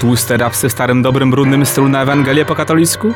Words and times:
Tłuste 0.00 0.36
rapsy 0.36 0.68
w 0.68 0.72
starym 0.72 1.02
dobrym 1.02 1.30
brudnym 1.30 1.66
stylu 1.66 1.88
na 1.88 2.02
Ewangelię 2.02 2.44
po 2.44 2.54
katolicku? 2.54 3.14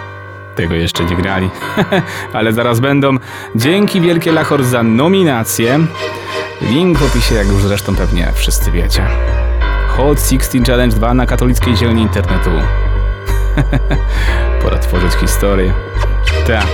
Tego 0.55 0.75
jeszcze 0.75 1.05
nie 1.05 1.17
grali, 1.17 1.51
ale 2.33 2.53
zaraz 2.53 2.81
będą. 2.81 3.17
Dzięki 3.55 4.01
wielkie 4.01 4.33
Lachor 4.33 4.65
za 4.65 4.83
nominację. 4.83 5.79
Link 6.63 6.99
w 6.99 7.03
opisie, 7.03 7.35
jak 7.35 7.47
już 7.47 7.63
zresztą 7.63 7.97
pewnie 7.97 8.33
wszyscy 8.35 8.71
wiecie. 8.71 9.07
Hot 9.89 10.21
16 10.21 10.61
Challenge 10.67 10.97
2 10.97 11.15
na 11.15 11.27
katolickiej 11.27 11.77
zieleni 11.77 12.03
internetu. 12.03 12.51
Pora 14.63 14.79
tworzyć 14.79 15.13
historię. 15.13 15.73
Tak. 16.47 16.67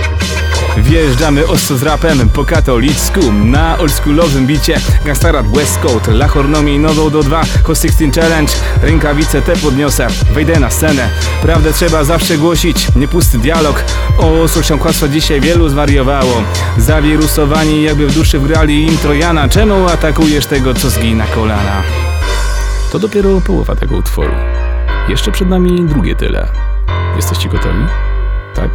Wjeżdżamy 0.77 1.47
ostro 1.47 1.77
z 1.77 1.83
rapem 1.83 2.29
po 2.29 2.45
katolicku 2.45 3.19
Na 3.31 3.77
oldschoolowym 3.77 4.47
bicie 4.47 4.79
Gangstarat 5.05 5.47
West 5.47 5.79
Coast 5.79 6.07
Lahore 6.07 6.47
nomi 6.47 6.79
nową 6.79 7.09
do 7.09 7.23
2 7.23 7.43
Hot 7.63 7.77
16 7.77 8.21
Challenge 8.21 8.53
Rękawice 8.81 9.41
te 9.41 9.55
podniosę 9.55 10.07
Wejdę 10.33 10.59
na 10.59 10.69
scenę 10.69 11.09
Prawdę 11.41 11.73
trzeba 11.73 12.03
zawsze 12.03 12.37
głosić 12.37 12.95
Nie 12.95 13.07
pusty 13.07 13.37
dialog 13.37 13.83
O 14.19 14.41
ostrością 14.41 14.79
kłamstwa 14.79 15.07
dzisiaj 15.07 15.41
wielu 15.41 15.69
zwariowało 15.69 16.43
Zawirusowani 16.77 17.83
jakby 17.83 18.07
w 18.07 18.13
duszy 18.13 18.39
wgrali 18.39 18.87
im 18.87 18.97
Trojana 18.97 19.49
Czemu 19.49 19.87
atakujesz 19.87 20.45
tego 20.45 20.73
co 20.73 20.89
zgina 20.89 21.25
kolana? 21.25 21.83
To 22.91 22.99
dopiero 22.99 23.41
połowa 23.41 23.75
tego 23.75 23.95
utworu 23.95 24.35
Jeszcze 25.09 25.31
przed 25.31 25.49
nami 25.49 25.85
drugie 25.85 26.15
tyle 26.15 26.47
Jesteście 27.15 27.49
gotowi? 27.49 27.85
Tak? 28.55 28.69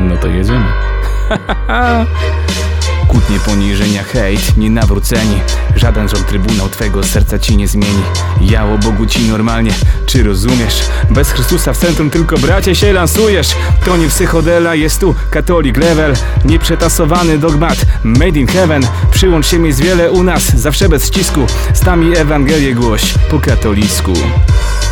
No 0.00 0.16
to 0.16 0.28
jedziemy. 0.28 0.93
Kłótnie, 3.08 3.38
poniżenia, 3.40 4.02
hejt, 4.02 4.56
nienawróceni. 4.56 5.40
Żaden 5.76 6.08
rząd 6.08 6.26
trybunał 6.26 6.68
twego 6.68 7.02
serca 7.02 7.38
ci 7.38 7.56
nie 7.56 7.68
zmieni. 7.68 8.02
Ja 8.40 8.66
o 8.66 8.78
Bogu 8.78 9.06
ci 9.06 9.20
normalnie, 9.20 9.70
czy 10.06 10.22
rozumiesz? 10.22 10.82
Bez 11.10 11.30
Chrystusa 11.30 11.72
w 11.72 11.78
centrum 11.78 12.10
tylko 12.10 12.38
bracie 12.38 12.74
się 12.74 12.92
lansujesz. 12.92 13.48
To 13.84 13.96
nie 13.96 14.08
psychodela, 14.08 14.74
jest 14.74 15.00
tu 15.00 15.14
katolik 15.30 15.76
level. 15.76 16.14
Nieprzetasowany 16.44 17.38
dogmat, 17.38 17.78
made 18.04 18.40
in 18.40 18.46
heaven. 18.46 18.86
Przyłącz 19.10 19.46
się 19.46 19.66
jest 19.66 19.80
wiele 19.80 20.12
u 20.12 20.22
nas, 20.22 20.42
zawsze 20.56 20.88
bez 20.88 21.06
ścisku. 21.06 21.46
Z 21.74 21.82
nami 21.82 22.16
Ewangelię 22.16 22.74
głoś 22.74 23.14
po 23.30 23.40
katolicku. 23.40 24.12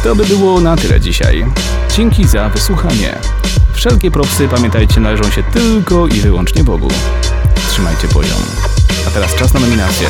To 0.04 0.16
by 0.16 0.26
było 0.26 0.60
na 0.60 0.76
tyle 0.76 1.00
dzisiaj. 1.00 1.46
Dzięki 1.96 2.24
za 2.24 2.48
wysłuchanie 2.48 3.18
Wszelkie 3.82 4.10
propsy, 4.10 4.48
pamiętajcie, 4.48 5.00
należą 5.00 5.30
się 5.30 5.42
tylko 5.42 6.06
i 6.06 6.20
wyłącznie 6.20 6.64
Bogu. 6.64 6.88
Trzymajcie 7.68 8.08
poziom. 8.08 8.38
A 9.08 9.10
teraz 9.10 9.34
czas 9.34 9.54
na 9.54 9.60
nominację. 9.60 10.08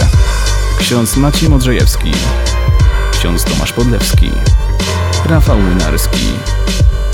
Ksiądz 0.78 1.16
Maciej 1.16 1.48
Modrzejewski, 1.48 2.12
ksiądz 3.12 3.44
Tomasz 3.44 3.72
Podlewski, 3.72 4.30
Rafał 5.26 5.58
Młynarski, 5.58 6.26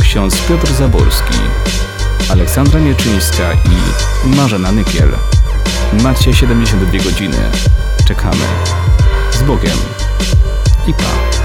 ksiądz 0.03 0.41
Piotr 0.41 0.73
Zaborski, 0.73 1.39
Aleksandra 2.31 2.81
Mieczyńska 2.81 3.53
i 3.53 4.29
Marzena 4.29 4.73
Nykiel. 4.73 5.13
Macie 6.03 6.35
72 6.35 7.05
godziny. 7.05 7.39
Czekamy. 8.09 8.45
Z 9.33 9.43
Bogiem. 9.43 9.79
I 10.87 10.95
pa. 10.95 11.38